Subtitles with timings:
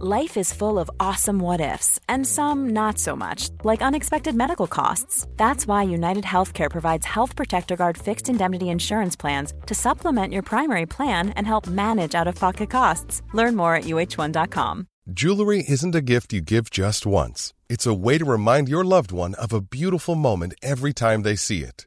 [0.00, 4.66] Life is full of awesome what ifs, and some not so much, like unexpected medical
[4.66, 5.28] costs.
[5.36, 10.42] That's why United Healthcare provides Health Protector Guard fixed indemnity insurance plans to supplement your
[10.42, 13.22] primary plan and help manage out of pocket costs.
[13.32, 14.88] Learn more at uh1.com.
[15.12, 19.12] Jewelry isn't a gift you give just once, it's a way to remind your loved
[19.12, 21.86] one of a beautiful moment every time they see it.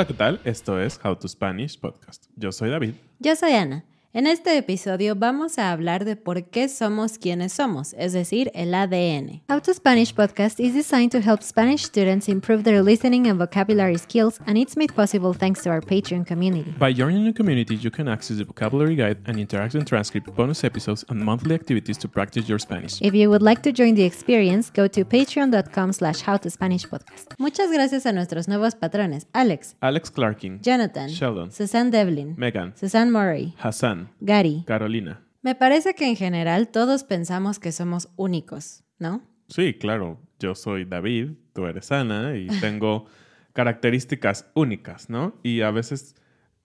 [0.00, 0.40] Hola, ¿qué tal?
[0.44, 2.24] Esto es How to Spanish Podcast.
[2.34, 2.94] Yo soy David.
[3.18, 3.84] Yo soy Ana.
[4.12, 8.74] En este episodio vamos a hablar de por qué somos quienes somos, es decir, el
[8.74, 9.40] ADN.
[9.48, 13.96] How to Spanish podcast is designed to help Spanish students improve their listening and vocabulary
[13.96, 16.74] skills, and it's made possible thanks to our Patreon community.
[16.76, 21.04] By joining the community, you can access the vocabulary guide and interactive transcript, bonus episodes,
[21.08, 23.00] and monthly activities to practice your Spanish.
[23.00, 27.36] If you would like to join the experience, go to patreon.com slash howtospanishpodcast.
[27.38, 33.12] Muchas gracias a nuestros nuevos patrones, Alex, Alex Clarking, Jonathan, Sheldon, Susan Devlin, Megan, Susan
[33.12, 34.64] Murray, Hassan, Gary.
[34.66, 35.22] Carolina.
[35.42, 39.22] Me parece que en general todos pensamos que somos únicos, ¿no?
[39.48, 40.20] Sí, claro.
[40.38, 43.06] Yo soy David, tú eres Ana y tengo
[43.52, 45.34] características únicas, ¿no?
[45.42, 46.14] Y a veces,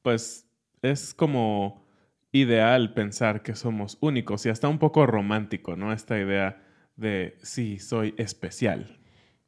[0.02, 0.46] pues,
[0.82, 1.86] es como
[2.32, 5.94] ideal pensar que somos únicos y hasta un poco romántico, ¿no?
[5.94, 6.62] Esta idea
[6.96, 9.00] de, sí, soy especial.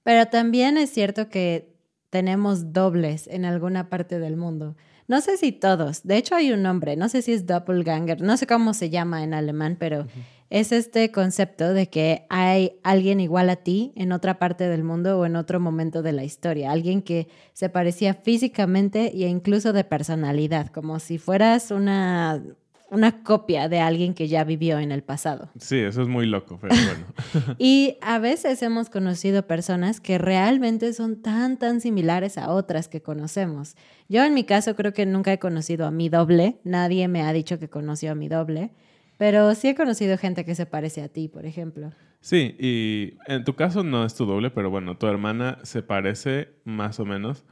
[0.03, 1.75] Pero también es cierto que
[2.09, 4.77] tenemos dobles en alguna parte del mundo.
[5.07, 8.35] No sé si todos, de hecho hay un nombre, no sé si es doppelganger, no
[8.35, 10.05] sé cómo se llama en alemán, pero
[10.49, 15.17] es este concepto de que hay alguien igual a ti en otra parte del mundo
[15.17, 19.85] o en otro momento de la historia, alguien que se parecía físicamente e incluso de
[19.85, 22.43] personalidad, como si fueras una
[22.89, 25.49] una copia de alguien que ya vivió en el pasado.
[25.59, 26.75] Sí, eso es muy loco, pero
[27.33, 27.55] bueno.
[27.57, 33.01] y a veces hemos conocido personas que realmente son tan, tan similares a otras que
[33.01, 33.75] conocemos.
[34.07, 37.33] Yo en mi caso creo que nunca he conocido a mi doble, nadie me ha
[37.33, 38.71] dicho que conoció a mi doble,
[39.17, 41.91] pero sí he conocido gente que se parece a ti, por ejemplo.
[42.21, 46.49] Sí, y en tu caso no es tu doble, pero bueno, tu hermana se parece
[46.63, 47.45] más o menos.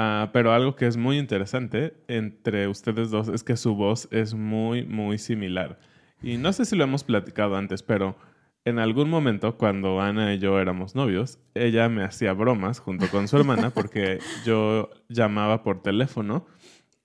[0.00, 4.32] Ah, pero algo que es muy interesante entre ustedes dos es que su voz es
[4.32, 5.80] muy, muy similar.
[6.22, 8.16] Y no sé si lo hemos platicado antes, pero
[8.64, 13.26] en algún momento cuando Ana y yo éramos novios, ella me hacía bromas junto con
[13.26, 16.46] su hermana porque yo llamaba por teléfono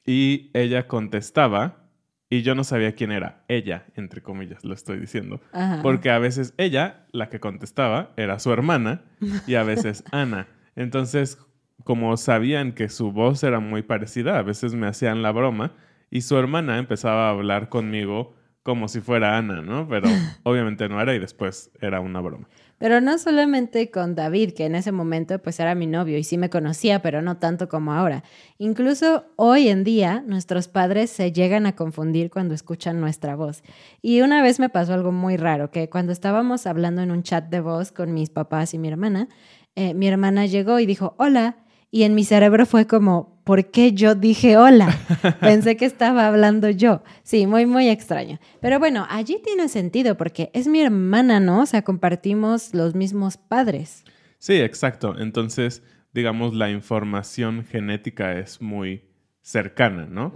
[0.06, 1.90] y ella contestaba
[2.30, 3.44] y yo no sabía quién era.
[3.48, 5.42] Ella, entre comillas, lo estoy diciendo.
[5.82, 9.02] Porque a veces ella, la que contestaba, era su hermana
[9.48, 10.48] y a veces Ana.
[10.76, 11.40] Entonces,
[11.84, 15.74] como sabían que su voz era muy parecida, a veces me hacían la broma
[16.10, 19.88] y su hermana empezaba a hablar conmigo como si fuera Ana, ¿no?
[19.88, 20.08] Pero
[20.44, 22.48] obviamente no era y después era una broma.
[22.78, 26.38] Pero no solamente con David, que en ese momento pues era mi novio y sí
[26.38, 28.24] me conocía, pero no tanto como ahora.
[28.58, 33.64] Incluso hoy en día nuestros padres se llegan a confundir cuando escuchan nuestra voz.
[34.02, 37.50] Y una vez me pasó algo muy raro, que cuando estábamos hablando en un chat
[37.50, 39.30] de voz con mis papás y mi hermana,
[39.76, 41.63] eh, mi hermana llegó y dijo, hola,
[41.94, 44.98] y en mi cerebro fue como, ¿por qué yo dije hola?
[45.40, 47.04] Pensé que estaba hablando yo.
[47.22, 48.40] Sí, muy, muy extraño.
[48.62, 51.62] Pero bueno, allí tiene sentido porque es mi hermana, ¿no?
[51.62, 54.06] O sea, compartimos los mismos padres.
[54.40, 55.20] Sí, exacto.
[55.20, 55.84] Entonces,
[56.16, 59.04] digamos, la información genética es muy
[59.44, 60.34] cercana, ¿no?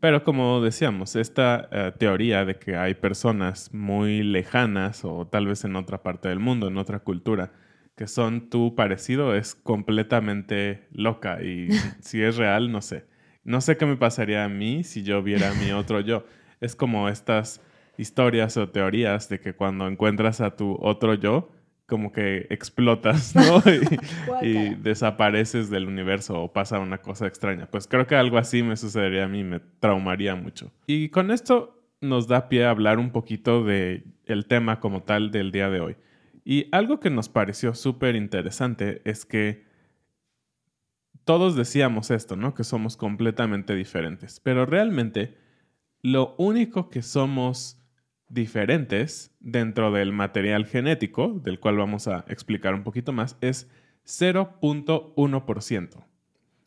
[0.00, 5.64] Pero como decíamos, esta eh, teoría de que hay personas muy lejanas o tal vez
[5.64, 7.52] en otra parte del mundo, en otra cultura,
[7.96, 11.68] que son tu parecido es completamente loca y
[12.00, 13.04] si es real, no sé.
[13.42, 16.24] No sé qué me pasaría a mí si yo viera a mi otro yo.
[16.60, 17.62] Es como estas
[17.96, 21.50] historias o teorías de que cuando encuentras a tu otro yo,
[21.86, 23.62] como que explotas, ¿no?
[24.42, 27.66] y, y desapareces del universo o pasa una cosa extraña.
[27.66, 30.72] Pues creo que algo así me sucedería a mí, me traumaría mucho.
[30.86, 35.30] Y con esto nos da pie a hablar un poquito de el tema como tal
[35.30, 35.96] del día de hoy.
[36.48, 39.66] Y algo que nos pareció súper interesante es que
[41.24, 42.54] todos decíamos esto, ¿no?
[42.54, 44.38] Que somos completamente diferentes.
[44.38, 45.36] Pero realmente
[46.02, 47.82] lo único que somos
[48.28, 53.68] diferentes dentro del material genético, del cual vamos a explicar un poquito más, es
[54.04, 56.04] 0.1%.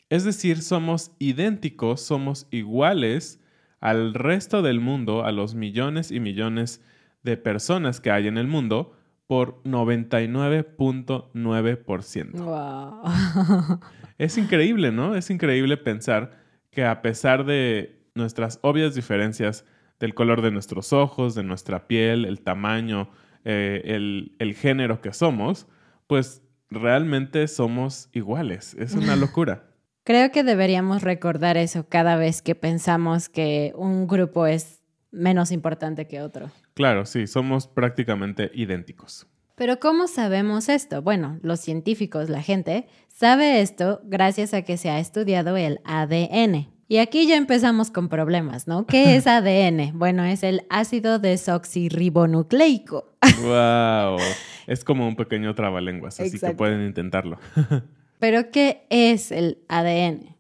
[0.10, 3.42] Es decir, somos idénticos, somos iguales
[3.80, 6.84] al resto del mundo, a los millones y millones
[7.24, 8.99] de personas que hay en el mundo,
[9.30, 12.32] por 99.9%.
[12.32, 13.80] Wow.
[14.18, 15.16] Es increíble, ¿no?
[15.16, 16.32] Es increíble pensar
[16.72, 19.66] que a pesar de nuestras obvias diferencias
[20.00, 23.12] del color de nuestros ojos, de nuestra piel, el tamaño,
[23.46, 25.68] eh, el, el género que somos,
[26.08, 26.42] pues
[26.72, 28.76] realmente somos iguales.
[28.80, 29.66] Es una locura.
[30.06, 34.79] Creo que deberíamos recordar eso cada vez que pensamos que un grupo es
[35.12, 36.52] menos importante que otro.
[36.74, 39.28] Claro, sí, somos prácticamente idénticos.
[39.56, 41.02] Pero ¿cómo sabemos esto?
[41.02, 46.70] Bueno, los científicos, la gente, sabe esto gracias a que se ha estudiado el ADN.
[46.88, 48.86] Y aquí ya empezamos con problemas, ¿no?
[48.88, 49.98] ¿Qué es ADN?
[49.98, 53.16] Bueno, es el ácido desoxirribonucleico.
[53.44, 54.18] ¡Wow!
[54.68, 57.40] Es como un pequeño trabalenguas, así que pueden intentarlo.
[58.20, 60.36] Pero ¿qué es el ADN?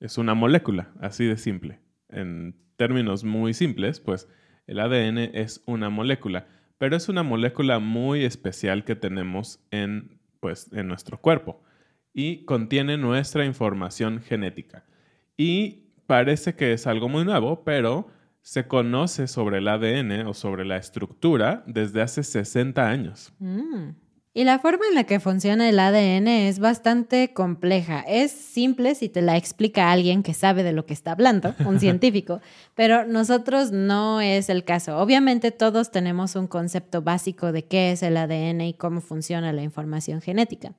[0.00, 1.80] es una molécula, así de simple.
[2.08, 4.28] En términos muy simples, pues
[4.66, 6.46] el ADN es una molécula,
[6.78, 11.62] pero es una molécula muy especial que tenemos en, pues, en nuestro cuerpo
[12.12, 14.84] y contiene nuestra información genética.
[15.36, 18.08] Y parece que es algo muy nuevo, pero
[18.42, 23.32] se conoce sobre el ADN o sobre la estructura desde hace 60 años.
[23.38, 23.90] Mm.
[24.34, 28.04] Y la forma en la que funciona el ADN es bastante compleja.
[28.06, 31.80] Es simple si te la explica alguien que sabe de lo que está hablando, un
[31.80, 32.40] científico,
[32.74, 34.98] pero nosotros no es el caso.
[34.98, 39.62] Obviamente todos tenemos un concepto básico de qué es el ADN y cómo funciona la
[39.62, 40.74] información genética.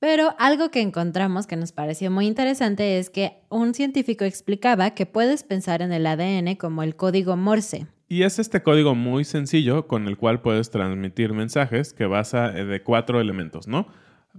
[0.00, 5.06] Pero algo que encontramos que nos pareció muy interesante es que un científico explicaba que
[5.06, 7.86] puedes pensar en el ADN como el código Morse.
[8.08, 12.64] Y es este código muy sencillo con el cual puedes transmitir mensajes que basa eh,
[12.64, 13.86] de cuatro elementos, ¿no?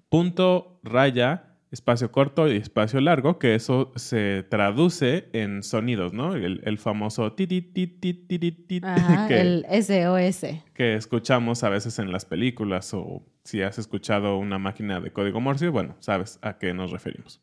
[0.10, 6.36] Punto, raya, espacio corto y espacio largo, que eso se traduce en sonidos, ¿no?
[6.36, 8.82] El, el famoso ti ti ti ti ti ti
[9.28, 10.64] que, el SOS.
[10.74, 15.40] que escuchamos a veces en las películas o si has escuchado una máquina de código
[15.42, 17.42] Morse, bueno, sabes a qué nos referimos.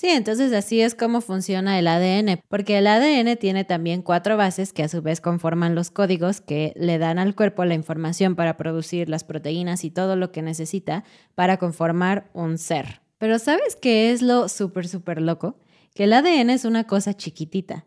[0.00, 4.72] Sí, entonces así es como funciona el ADN, porque el ADN tiene también cuatro bases
[4.72, 8.56] que a su vez conforman los códigos que le dan al cuerpo la información para
[8.56, 11.04] producir las proteínas y todo lo que necesita
[11.34, 13.02] para conformar un ser.
[13.18, 15.58] Pero ¿sabes qué es lo súper, súper loco?
[15.94, 17.84] Que el ADN es una cosa chiquitita,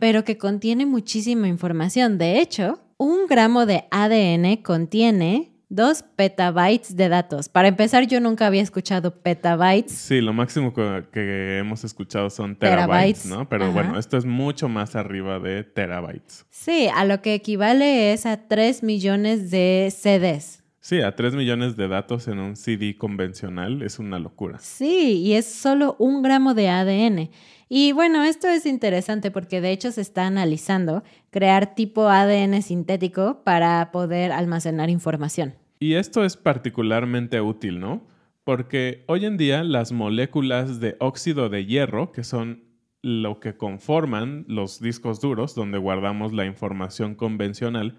[0.00, 2.18] pero que contiene muchísima información.
[2.18, 7.48] De hecho, un gramo de ADN contiene dos petabytes de datos.
[7.48, 9.90] Para empezar, yo nunca había escuchado petabytes.
[9.92, 13.22] Sí, lo máximo que, que hemos escuchado son Terabytes.
[13.22, 13.48] terabytes, ¿no?
[13.48, 13.72] Pero Ajá.
[13.72, 16.44] bueno, esto es mucho más arriba de terabytes.
[16.50, 20.62] Sí, a lo que equivale es a 3 millones de CDs.
[20.80, 24.58] Sí, a 3 millones de datos en un CD convencional es una locura.
[24.60, 27.30] Sí, y es solo un gramo de ADN.
[27.68, 33.42] Y bueno, esto es interesante porque de hecho se está analizando crear tipo ADN sintético
[33.44, 35.54] para poder almacenar información.
[35.82, 38.06] Y esto es particularmente útil, ¿no?
[38.44, 42.62] Porque hoy en día las moléculas de óxido de hierro, que son
[43.02, 47.98] lo que conforman los discos duros donde guardamos la información convencional,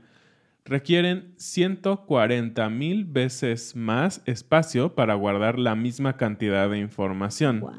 [0.63, 7.60] requieren 140 mil veces más espacio para guardar la misma cantidad de información.
[7.60, 7.74] Wow.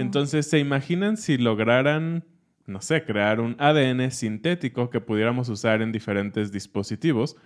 [0.00, 2.26] Entonces, ¿se imaginan si lograran,
[2.66, 7.38] no sé, crear un ADN sintético que pudiéramos usar en diferentes dispositivos?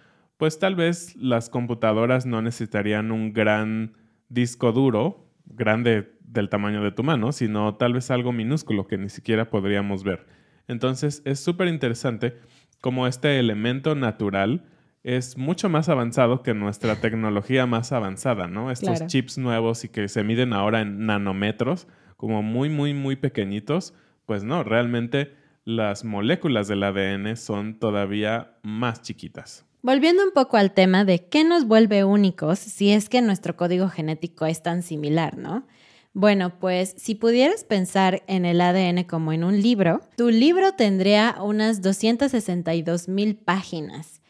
[0.44, 3.94] Pues tal vez las computadoras no necesitarían un gran
[4.28, 9.08] disco duro, grande del tamaño de tu mano, sino tal vez algo minúsculo que ni
[9.08, 10.26] siquiera podríamos ver.
[10.68, 12.36] Entonces, es súper interesante
[12.82, 14.66] cómo este elemento natural
[15.02, 18.70] es mucho más avanzado que nuestra tecnología más avanzada, ¿no?
[18.70, 19.06] Estos Claro.
[19.06, 23.94] chips nuevos y que se miden ahora en nanómetros, como muy, muy, muy pequeñitos,
[24.26, 25.32] pues no, realmente
[25.64, 29.64] las moléculas del ADN son todavía más chiquitas.
[29.84, 33.90] Volviendo un poco al tema de qué nos vuelve únicos si es que nuestro código
[33.90, 35.66] genético es tan similar, ¿no?
[36.14, 41.36] Bueno, pues si pudieras pensar en el ADN como en un libro, tu libro tendría
[41.38, 44.22] unas 262 mil páginas.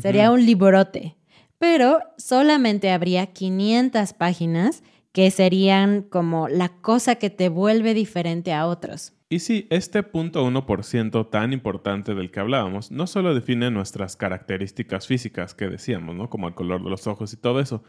[0.00, 1.18] Sería un librote.
[1.58, 8.66] pero solamente habría 500 páginas que serían como la cosa que te vuelve diferente a
[8.66, 9.12] otros.
[9.32, 15.06] Y sí, este punto 1% tan importante del que hablábamos no solo define nuestras características
[15.06, 16.28] físicas que decíamos, ¿no?
[16.28, 17.82] Como el color de los ojos y todo eso,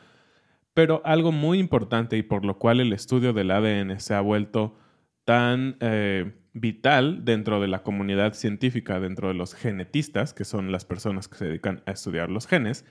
[0.74, 4.78] pero algo muy importante y por lo cual el estudio del ADN se ha vuelto
[5.26, 10.86] tan eh, vital dentro de la comunidad científica, dentro de los genetistas, que son las
[10.86, 12.86] personas que se dedican a estudiar los genes,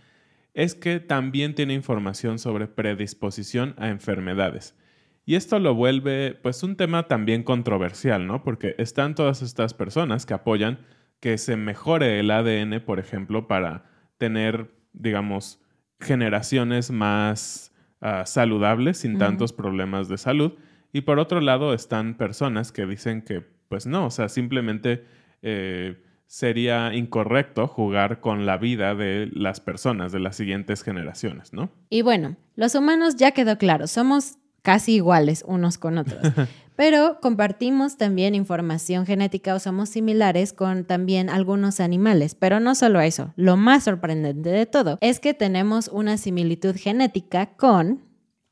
[0.52, 4.76] es que también tiene información sobre predisposición a enfermedades.
[5.24, 8.42] Y esto lo vuelve pues un tema también controversial, ¿no?
[8.42, 10.80] Porque están todas estas personas que apoyan
[11.20, 13.84] que se mejore el ADN, por ejemplo, para
[14.18, 15.60] tener, digamos,
[16.00, 20.54] generaciones más ah, saludables, sin tantos problemas de salud.
[20.92, 25.04] Y por otro lado están personas que dicen que, pues no, o sea, simplemente
[25.42, 31.70] eh, sería incorrecto jugar con la vida de las personas, de las siguientes generaciones, ¿no?
[31.88, 36.21] Y bueno, los humanos ya quedó claro, somos casi iguales unos con otros.
[36.76, 42.35] Pero compartimos también información genética o somos similares con también algunos animales.
[42.35, 47.54] Pero no solo eso, lo más sorprendente de todo es que tenemos una similitud genética
[47.57, 48.00] con...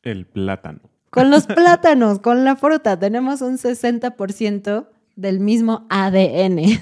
[0.02, 0.80] El plátano.
[1.08, 2.98] Con los plátanos, con la fruta.
[2.98, 4.86] Tenemos un 60%
[5.16, 6.58] del mismo ADN.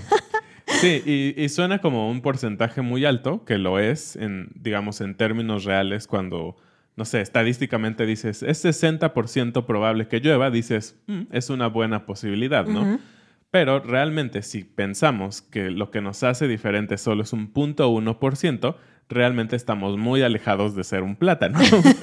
[0.83, 5.17] Sí, y, y, suena como un porcentaje muy alto, que lo es, en, digamos, en
[5.17, 6.57] términos reales, cuando
[6.99, 12.67] no sé, estadísticamente dices, es 60% probable que llueva, dices, mm, es una buena posibilidad,
[12.67, 12.99] ¿no?
[13.53, 17.89] Pero realmente si pensamos que lo que nos hace diferente solo es un punto
[18.37, 18.79] ciento,
[19.09, 21.59] realmente estamos muy alejados de ser un plátano.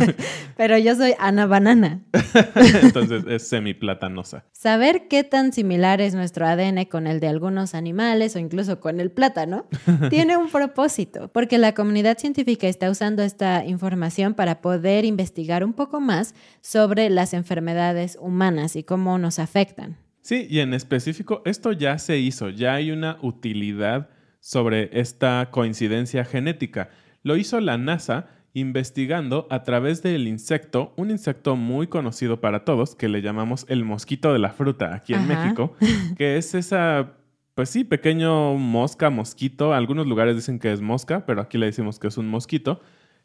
[0.58, 2.02] Pero yo soy Ana Banana.
[2.82, 4.46] Entonces es semiplatanosa.
[4.52, 9.00] Saber qué tan similar es nuestro ADN con el de algunos animales o incluso con
[9.00, 9.66] el plátano
[10.10, 15.74] tiene un propósito, porque la comunidad científica está usando esta información para poder investigar un
[15.74, 19.98] poco más sobre las enfermedades humanas y cómo nos afectan.
[20.22, 24.10] Sí, y en específico, esto ya se hizo, ya hay una utilidad
[24.46, 26.90] sobre esta coincidencia genética.
[27.24, 32.94] Lo hizo la NASA investigando a través del insecto, un insecto muy conocido para todos,
[32.94, 35.74] que le llamamos el mosquito de la fruta aquí en México,
[36.16, 37.14] que es esa,
[37.56, 39.74] pues sí, pequeño mosca, mosquito.
[39.74, 42.82] Algunos lugares dicen que es mosca, pero aquí le decimos que es un mosquito,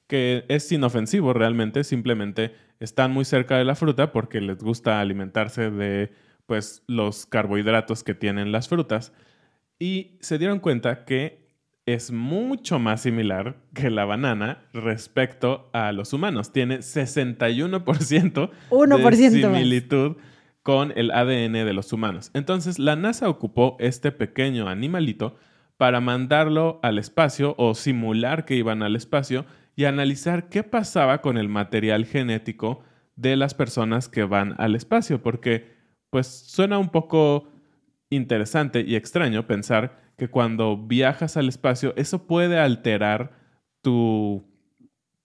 [0.07, 5.71] que es inofensivo realmente, simplemente están muy cerca de la fruta porque les gusta alimentarse
[5.71, 6.15] de
[6.47, 9.13] pues los carbohidratos que tienen las frutas
[9.81, 11.41] y se dieron cuenta que
[11.87, 16.53] es mucho más similar que la banana respecto a los humanos.
[16.53, 20.17] Tiene 61% de similitud
[20.63, 22.31] con el ADN de los humanos.
[22.35, 25.37] Entonces, la NASA ocupó este pequeño animalito
[25.79, 31.39] para mandarlo al espacio o simular que iban al espacio y analizar qué pasaba con
[31.39, 32.83] el material genético
[33.17, 35.73] de las personas que van al espacio, porque
[36.11, 37.49] pues suena un poco
[38.11, 43.33] interesante y extraño pensar que cuando viajas al espacio, eso puede alterar
[43.81, 44.45] tu,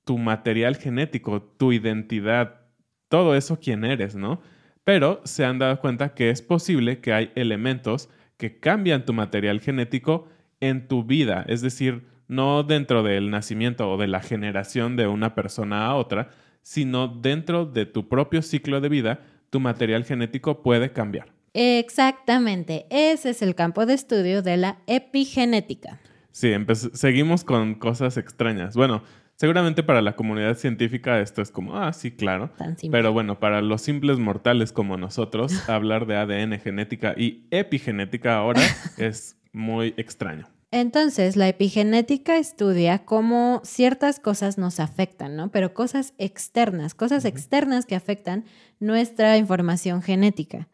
[0.05, 2.61] tu material genético, tu identidad,
[3.09, 4.41] todo eso quién eres, ¿no?
[4.83, 9.59] Pero se han dado cuenta que es posible que hay elementos que cambian tu material
[9.59, 15.07] genético en tu vida, es decir, no dentro del nacimiento o de la generación de
[15.07, 16.29] una persona a otra,
[16.61, 21.34] sino dentro de tu propio ciclo de vida, tu material genético puede cambiar.
[21.57, 26.01] Exactamente, ese es el campo de estudio de la epigenética.
[26.31, 26.51] Sí,
[26.91, 28.75] seguimos con cosas extrañas.
[28.75, 29.03] Bueno,
[29.37, 32.51] seguramente para la comunidad científica esto es como, ah, sí, claro.
[32.91, 38.61] Pero bueno, para los simples mortales como nosotros, hablar de ADN, genética y epigenética ahora
[38.97, 40.49] es muy extraño.
[40.71, 45.51] Entonces, la epigenética estudia cómo ciertas cosas nos afectan, ¿no?
[45.51, 48.43] Pero cosas externas, cosas externas que afectan
[48.81, 50.67] nuestra información genética.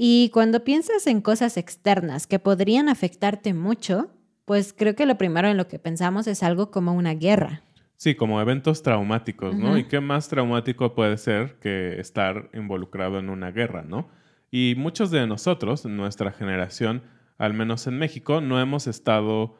[0.00, 4.08] Y cuando piensas en cosas externas que podrían afectarte mucho,
[4.44, 7.62] pues creo que lo primero en lo que pensamos es algo como una guerra.
[7.96, 9.76] Sí, como eventos traumáticos, ¿no?
[9.76, 14.08] ¿Y qué más traumático puede ser que estar involucrado en una guerra, ¿no?
[14.52, 17.02] Y muchos de nosotros, nuestra generación,
[17.36, 19.58] al menos en México, no hemos estado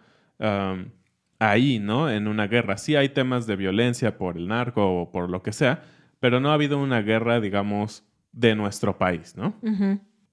[1.41, 2.09] ahí, ¿no?
[2.09, 2.79] En una guerra.
[2.79, 5.83] Sí hay temas de violencia por el narco o por lo que sea,
[6.21, 9.59] pero no ha habido una guerra, digamos, de nuestro país, ¿no?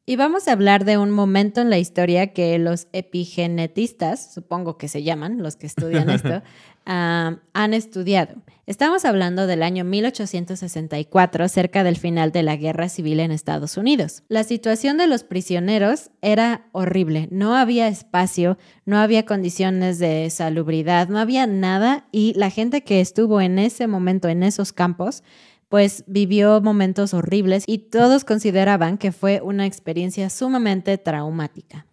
[0.07, 4.87] Y vamos a hablar de un momento en la historia que los epigenetistas, supongo que
[4.87, 6.43] se llaman los que estudian esto,
[6.85, 8.35] han estudiado.
[8.67, 14.21] Estamos hablando del año 1864, cerca del final de la Guerra Civil en Estados Unidos.
[14.27, 17.27] La situación de los prisioneros era horrible.
[17.31, 23.01] No había espacio, no había condiciones de salubridad, no había nada y la gente que
[23.01, 25.23] estuvo en ese momento en esos campos
[25.75, 31.85] pues vivió momentos horribles y todos consideraban que fue una experiencia sumamente traumática.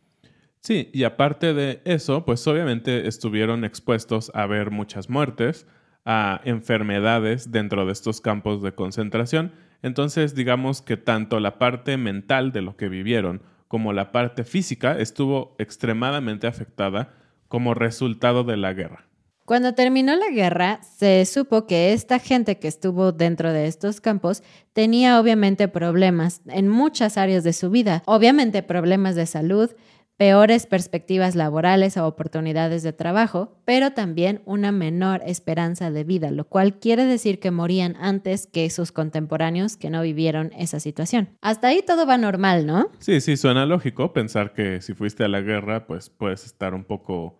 [0.60, 5.66] Sí, y aparte de eso, pues obviamente estuvieron expuestos a ver muchas muertes,
[6.04, 9.50] a enfermedades dentro de estos campos de concentración.
[9.82, 14.96] Entonces, digamos que tanto la parte mental de lo que vivieron como la parte física
[14.96, 17.16] estuvo extremadamente afectada
[17.48, 19.08] como resultado de la guerra.
[19.52, 24.42] Cuando terminó la guerra, se supo que esta gente que estuvo dentro de estos campos
[24.72, 29.68] tenía obviamente problemas en muchas áreas de su vida, obviamente problemas de salud,
[30.16, 36.46] peores perspectivas laborales o oportunidades de trabajo, pero también una menor esperanza de vida, lo
[36.46, 41.28] cual quiere decir que morían antes que sus contemporáneos que no vivieron esa situación.
[41.42, 42.90] Hasta ahí todo va normal, ¿no?
[43.00, 46.84] Sí, sí, suena lógico pensar que si fuiste a la guerra, pues puedes estar un
[46.84, 47.38] poco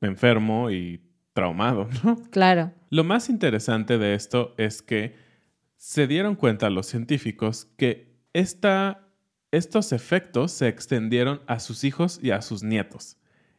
[0.00, 1.05] enfermo y
[1.36, 2.16] traumado, ¿no?
[2.30, 2.72] Claro.
[2.88, 5.14] Lo más interesante de esto es que
[5.76, 9.06] se dieron cuenta los científicos que esta,
[9.52, 13.18] estos efectos se extendieron a sus hijos y a sus nietos.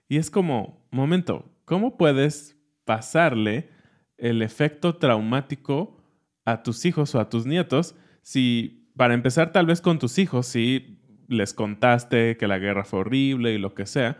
[0.09, 3.69] Y es como, momento, ¿cómo puedes pasarle
[4.17, 6.01] el efecto traumático
[6.45, 7.93] a tus hijos o a tus nietos
[8.23, 13.01] si, para empezar tal vez con tus hijos, si les contaste que la guerra fue
[13.01, 14.17] horrible y lo que sea,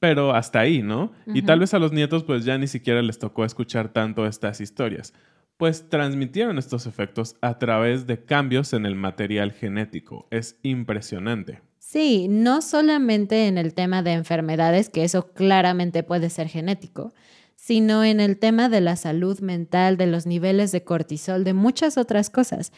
[0.00, 1.12] pero hasta ahí, ¿no?
[1.26, 4.60] Y tal vez a los nietos pues ya ni siquiera les tocó escuchar tanto estas
[4.60, 5.12] historias,
[5.58, 10.26] pues transmitieron estos efectos a través de cambios en el material genético.
[10.30, 11.60] Es impresionante.
[11.78, 17.12] Sí, no solamente en el tema de enfermedades, que eso claramente puede ser genético,
[17.56, 21.98] sino en el tema de la salud mental, de los niveles de cortisol, de muchas
[21.98, 22.72] otras cosas.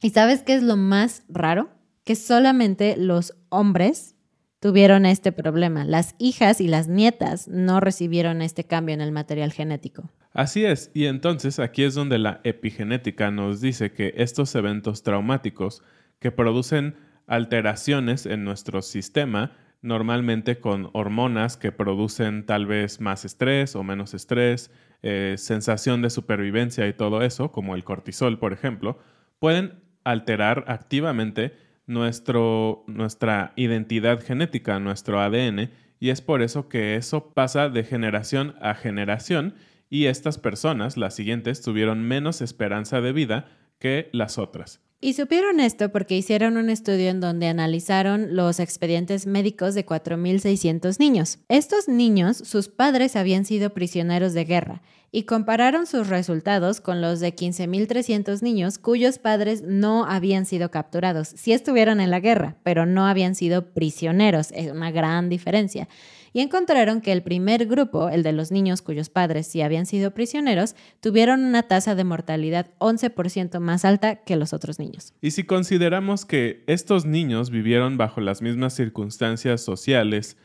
[0.00, 1.70] ¿Y sabes qué es lo más raro?
[2.04, 4.14] Que solamente los hombres
[4.62, 5.84] tuvieron este problema.
[5.84, 10.08] Las hijas y las nietas no recibieron este cambio en el material genético.
[10.32, 15.82] Así es, y entonces aquí es donde la epigenética nos dice que estos eventos traumáticos
[16.20, 16.94] que producen
[17.26, 19.50] alteraciones en nuestro sistema,
[19.82, 24.70] normalmente con hormonas que producen tal vez más estrés o menos estrés,
[25.02, 29.00] eh, sensación de supervivencia y todo eso, como el cortisol, por ejemplo,
[29.40, 37.32] pueden alterar activamente nuestro, nuestra identidad genética, nuestro ADN, y es por eso que eso
[37.32, 39.54] pasa de generación a generación
[39.88, 43.46] y estas personas, las siguientes, tuvieron menos esperanza de vida
[43.78, 44.80] que las otras.
[45.02, 50.98] Y supieron esto porque hicieron un estudio en donde analizaron los expedientes médicos de 4.600
[50.98, 51.40] niños.
[51.48, 54.82] Estos niños, sus padres habían sido prisioneros de guerra
[55.12, 61.28] y compararon sus resultados con los de 15.300 niños cuyos padres no habían sido capturados.
[61.28, 64.50] Sí estuvieron en la guerra, pero no habían sido prisioneros.
[64.52, 65.86] Es una gran diferencia
[66.32, 70.12] y encontraron que el primer grupo, el de los niños cuyos padres sí habían sido
[70.12, 75.12] prisioneros, tuvieron una tasa de mortalidad 11% más alta que los otros niños.
[75.20, 80.38] Y si consideramos que estos niños vivieron bajo las mismas circunstancias sociales,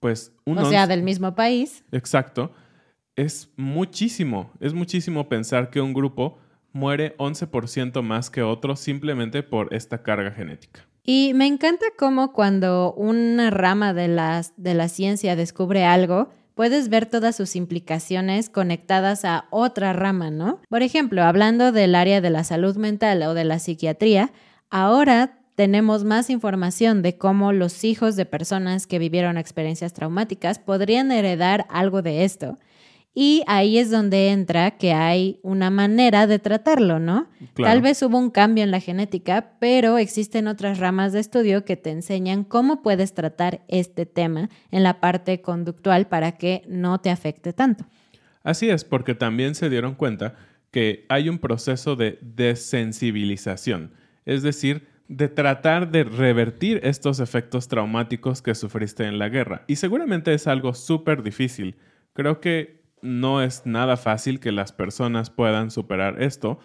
[0.00, 0.62] pues uno...
[0.62, 1.84] O sea, del mismo país.
[1.92, 2.52] Exacto.
[3.16, 6.38] Es muchísimo, es muchísimo pensar que un grupo
[6.72, 10.84] muere 11% más que otro simplemente por esta carga genética.
[11.04, 14.08] Y me encanta cómo cuando una rama de,
[14.56, 20.60] de la ciencia descubre algo, puedes ver todas sus implicaciones conectadas a otra rama, ¿no?
[20.68, 24.32] Por ejemplo, hablando del área de la salud mental o de la psiquiatría,
[24.70, 31.12] ahora tenemos más información de cómo los hijos de personas que vivieron experiencias traumáticas podrían
[31.12, 32.58] heredar algo de esto.
[33.16, 37.28] Y ahí es donde entra que hay una manera de tratarlo, ¿no?
[37.54, 41.76] Tal vez hubo un cambio en la genética, pero existen otras ramas de estudio que
[41.76, 47.10] te enseñan cómo puedes tratar este tema en la parte conductual para que no te
[47.10, 47.84] afecte tanto.
[48.42, 50.34] Así es, porque también se dieron cuenta
[50.72, 53.92] que hay un proceso de desensibilización,
[54.26, 59.64] es decir, de tratar de revertir estos efectos traumáticos que sufriste en la guerra.
[59.68, 61.76] Y seguramente es algo súper difícil.
[62.12, 66.58] Creo que no es nada fácil que las personas puedan superar esto,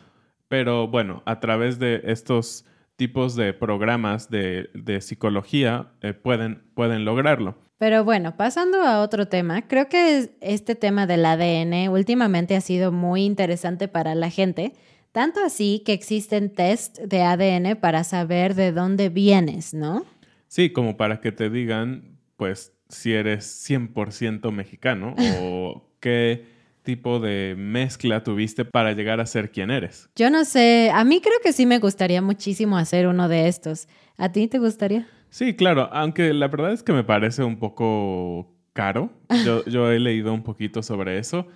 [0.47, 7.55] pero bueno, a través de estos tipos de programas de, psicología eh, pueden, pueden lograrlo.
[7.77, 12.91] Pero bueno, pasando a otro tema, creo que este tema del ADN últimamente ha sido
[12.91, 14.73] muy interesante para la gente
[15.11, 20.05] Tanto así que existen test de ADN para saber de dónde vienes, ¿no?
[20.47, 26.45] Sí, como para que te digan, pues, si eres 100% mexicano o qué
[26.83, 30.09] tipo de mezcla tuviste para llegar a ser quien eres.
[30.15, 33.87] Yo no sé, a mí creo que sí me gustaría muchísimo hacer uno de estos.
[34.17, 35.07] ¿A ti te gustaría?
[35.29, 39.11] Sí, claro, aunque la verdad es que me parece un poco caro.
[39.45, 41.47] Yo, yo he leído un poquito sobre eso.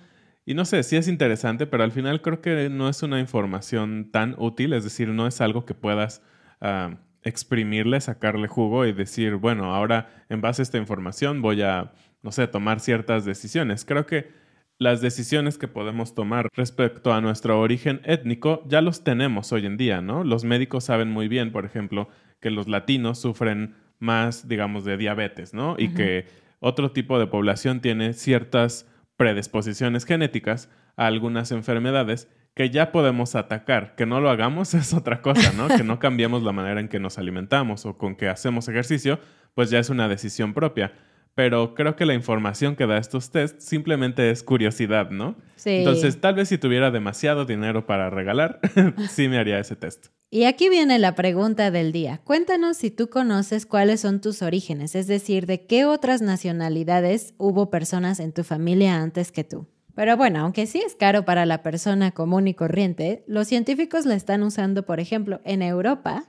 [0.46, 4.10] Y no sé, sí es interesante, pero al final creo que no es una información
[4.12, 6.22] tan útil, es decir, no es algo que puedas
[6.60, 11.92] ah, exprimirle, sacarle jugo y decir, bueno, ahora en base a esta información voy a,
[12.24, 13.84] no sé, tomar ciertas decisiones.
[13.84, 14.32] Creo que
[14.78, 19.76] las decisiones que podemos tomar respecto a nuestro origen étnico ya los tenemos hoy en
[19.76, 20.24] día, ¿no?
[20.24, 22.08] Los médicos saben muy bien, por ejemplo,
[22.40, 25.76] que los latinos sufren más, digamos, de diabetes, ¿no?
[25.78, 26.26] Y que
[26.58, 33.94] otro tipo de población tiene ciertas predisposiciones genéticas a algunas enfermedades que ya podemos atacar.
[33.96, 35.68] Que no lo hagamos es otra cosa, ¿no?
[35.68, 39.20] que no cambiemos la manera en que nos alimentamos o con que hacemos ejercicio,
[39.54, 40.92] pues ya es una decisión propia.
[41.34, 45.36] Pero creo que la información que da estos tests simplemente es curiosidad, ¿no?
[45.56, 45.70] Sí.
[45.70, 48.60] Entonces, tal vez si tuviera demasiado dinero para regalar,
[49.10, 50.06] sí me haría ese test.
[50.30, 52.20] Y aquí viene la pregunta del día.
[52.24, 57.70] Cuéntanos si tú conoces cuáles son tus orígenes, es decir, de qué otras nacionalidades hubo
[57.70, 59.68] personas en tu familia antes que tú.
[59.94, 64.16] Pero bueno, aunque sí es caro para la persona común y corriente, los científicos la
[64.16, 66.24] están usando, por ejemplo, en Europa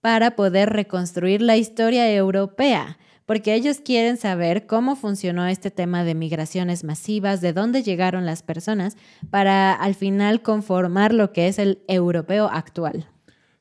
[0.00, 6.14] para poder reconstruir la historia europea, porque ellos quieren saber cómo funcionó este tema de
[6.14, 8.96] migraciones masivas, de dónde llegaron las personas,
[9.30, 13.06] para al final conformar lo que es el europeo actual.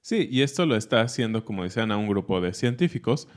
[0.01, 3.27] Sí, y esto lo está haciendo, como decían, a un grupo de científicos,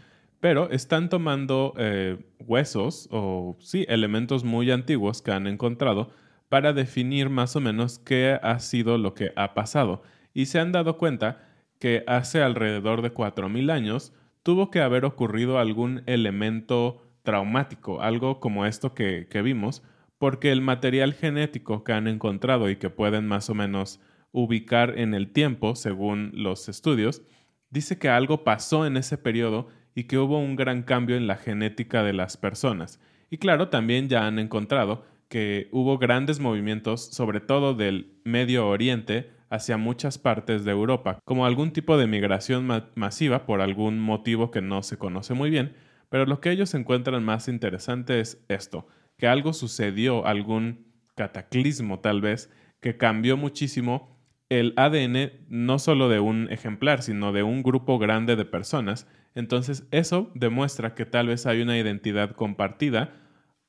[0.40, 6.10] pero están tomando eh, huesos o, sí, elementos muy antiguos que han encontrado
[6.48, 10.02] para definir más o menos qué ha sido lo que ha pasado.
[10.32, 11.42] Y se han dado cuenta
[11.78, 14.12] que hace alrededor de 4.000 años
[14.44, 19.82] tuvo que haber ocurrido algún elemento traumático, algo como esto que, vimos,
[20.18, 25.14] porque el material genético que han encontrado y que pueden más o menos ubicar en
[25.14, 27.22] el tiempo, según los estudios,
[27.70, 31.36] dice que algo pasó en ese periodo y que hubo un gran cambio en la
[31.36, 33.00] genética de las personas.
[33.30, 39.30] Y claro, también ya han encontrado que hubo grandes movimientos, sobre todo del Medio Oriente,
[39.54, 44.60] hacia muchas partes de Europa, como algún tipo de migración masiva por algún motivo que
[44.60, 45.76] no se conoce muy bien,
[46.08, 52.20] pero lo que ellos encuentran más interesante es esto, que algo sucedió, algún cataclismo tal
[52.20, 54.14] vez, que cambió muchísimo
[54.48, 59.08] el ADN no solo de un ejemplar, sino de un grupo grande de personas.
[59.34, 63.20] Entonces eso demuestra que tal vez hay una identidad compartida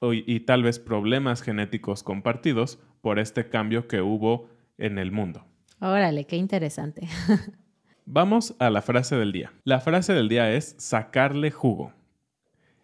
[0.01, 5.45] y, tal vez problemas genéticos compartidos por este cambio que hubo en el mundo.
[5.79, 7.07] Órale, qué interesante.
[8.05, 9.51] Vamos a la frase del día.
[9.63, 11.93] La frase del día es sacarle jugo.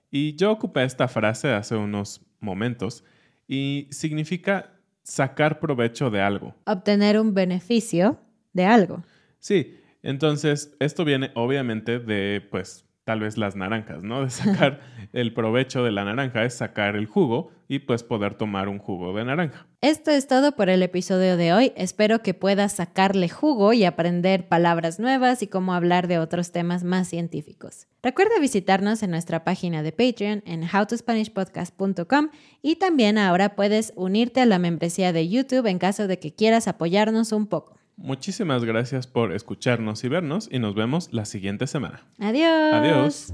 [0.10, 3.04] Y yo ocupé esta frase hace unos momentos
[3.48, 4.74] y significa
[5.04, 6.56] sacar provecho de algo.
[6.66, 8.20] Obtener un beneficio
[8.54, 9.04] de algo.
[9.40, 14.24] Sí, entonces esto viene obviamente de, pues, tal vez las naranjas, ¿no?
[14.24, 14.80] De sacar
[15.14, 19.16] el provecho de la naranja es sacar el jugo y pues poder tomar un jugo
[19.16, 19.66] de naranja.
[19.82, 21.74] Esto es todo por el episodio de hoy.
[21.76, 26.84] Espero que puedas sacarle jugo y aprender palabras nuevas y cómo hablar de otros temas
[26.84, 27.88] más científicos.
[28.04, 32.30] Recuerda visitarnos en nuestra página de Patreon en howtospanishpodcast.com
[32.62, 36.68] y también ahora puedes unirte a la membresía de YouTube en caso de que quieras
[36.68, 37.81] apoyarnos un poco.
[38.02, 42.02] Muchísimas gracias por escucharnos y vernos y nos vemos la siguiente semana.
[42.20, 42.74] Adiós.
[42.74, 43.34] Adiós.